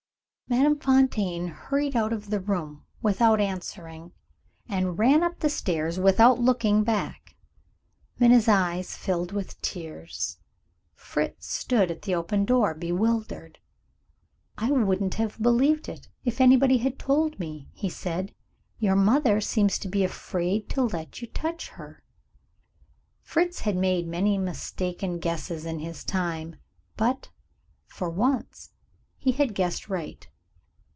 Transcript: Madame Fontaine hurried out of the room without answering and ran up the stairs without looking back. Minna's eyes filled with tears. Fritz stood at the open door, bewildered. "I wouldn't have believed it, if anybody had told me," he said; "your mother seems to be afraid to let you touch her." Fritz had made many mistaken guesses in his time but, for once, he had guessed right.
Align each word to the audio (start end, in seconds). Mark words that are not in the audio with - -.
Madame 0.51 0.77
Fontaine 0.77 1.47
hurried 1.47 1.95
out 1.95 2.11
of 2.11 2.29
the 2.29 2.41
room 2.41 2.83
without 3.01 3.39
answering 3.39 4.11
and 4.67 4.99
ran 4.99 5.23
up 5.23 5.39
the 5.39 5.47
stairs 5.49 5.97
without 5.97 6.39
looking 6.41 6.83
back. 6.83 7.37
Minna's 8.19 8.49
eyes 8.49 8.97
filled 8.97 9.31
with 9.31 9.61
tears. 9.61 10.39
Fritz 10.93 11.47
stood 11.47 11.89
at 11.89 12.01
the 12.01 12.13
open 12.13 12.43
door, 12.43 12.73
bewildered. 12.73 13.59
"I 14.57 14.71
wouldn't 14.71 15.13
have 15.13 15.39
believed 15.41 15.87
it, 15.87 16.09
if 16.25 16.41
anybody 16.41 16.79
had 16.79 16.99
told 16.99 17.39
me," 17.39 17.69
he 17.71 17.87
said; 17.89 18.33
"your 18.77 18.97
mother 18.97 19.39
seems 19.39 19.79
to 19.79 19.87
be 19.87 20.03
afraid 20.03 20.67
to 20.71 20.81
let 20.83 21.21
you 21.21 21.27
touch 21.29 21.69
her." 21.69 22.03
Fritz 23.21 23.61
had 23.61 23.77
made 23.77 24.05
many 24.05 24.37
mistaken 24.37 25.17
guesses 25.17 25.65
in 25.65 25.79
his 25.79 26.03
time 26.03 26.57
but, 26.97 27.29
for 27.87 28.09
once, 28.09 28.73
he 29.17 29.31
had 29.31 29.55
guessed 29.55 29.87
right. 29.87 30.27